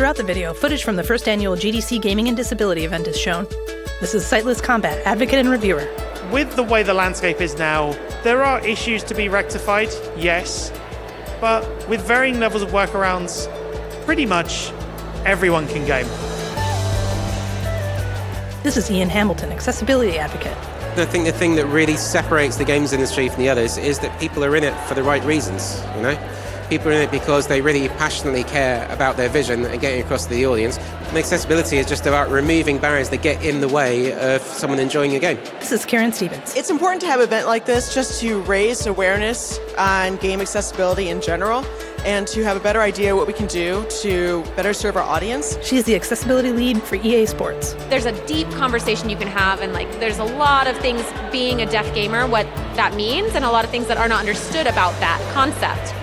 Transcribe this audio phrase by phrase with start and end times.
[0.00, 3.46] Throughout the video, footage from the first annual GDC Gaming and Disability event is shown.
[4.00, 5.86] This is SightlessKombat, advocate and reviewer.
[6.32, 7.92] With the way the landscape is now,
[8.24, 10.72] there are issues to be rectified, yes,
[11.38, 13.46] but with varying levels of workarounds,
[14.06, 14.70] pretty much
[15.26, 16.06] everyone can game.
[18.62, 20.56] This is Ian Hamilton, accessibility advocate.
[20.96, 24.18] I think the thing that really separates the games industry from the others is that
[24.18, 26.18] people are in it for the right reasons, you know?
[26.70, 30.26] People are in it because they really passionately care about their vision and getting across
[30.26, 30.78] to the audience.
[30.78, 35.16] And accessibility is just about removing barriers that get in the way of someone enjoying
[35.16, 35.36] a game.
[35.58, 36.54] This is Karen Stevens.
[36.54, 41.08] It's important to have an event like this just to raise awareness on game accessibility
[41.08, 41.66] in general
[42.04, 45.58] and to have a better idea what we can do to better serve our audience.
[45.64, 47.72] She's the accessibility lead for EA Sports.
[47.88, 51.62] There's a deep conversation you can have, and like there's a lot of things being
[51.62, 54.68] a deaf gamer, what that means, and a lot of things that are not understood
[54.68, 55.94] about that concept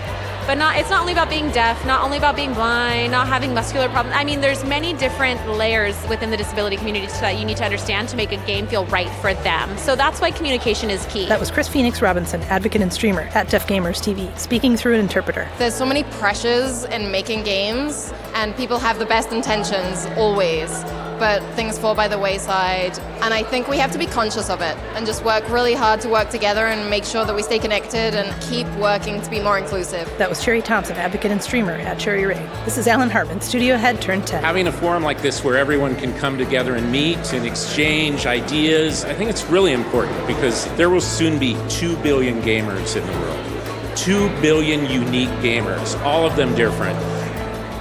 [0.48, 3.54] but not it's not only about being deaf not only about being blind not having
[3.54, 4.16] muscular problems.
[4.18, 8.08] I mean there's many different layers within the disability community that you need to understand
[8.10, 9.78] to make a game feel right for them.
[9.78, 11.28] So that's why communication is key.
[11.28, 15.02] That was chris phoenix robinson advocate and streamer at deaf gamers tv speaking through an
[15.02, 15.48] interpreter.
[15.58, 20.72] There's so many pressures in making games and people have the best intentions always
[21.20, 22.98] but things fall by the wayside.
[23.22, 26.02] And I think we have to be conscious of it and just work really hard
[26.02, 29.40] to work together and make sure that we stay connected and keep working to be
[29.40, 30.12] more inclusive.
[30.18, 32.66] That was Cherry Thompson, advocate and streamer at CherryRae.
[32.66, 34.44] This is Alan Hartman, studio head Turn 10.
[34.44, 39.06] Having a forum like this where everyone can come together and meet and exchange ideas,
[39.06, 43.20] I think it's really important because there will soon be 2 billion gamers in the
[43.20, 43.98] world.
[43.98, 46.98] 2 billion unique gamers, all of them different.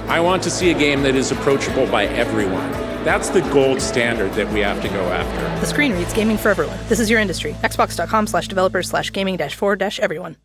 [0.09, 4.33] I want to see a game that is approachable by everyone that's the gold standard
[4.33, 5.59] that we have to go after.
[5.61, 6.77] The screen reads gaming for everyone.
[6.89, 7.53] This is your industry.
[7.61, 10.35] Xbox.com slash developers slash gaming dash four dash everyone.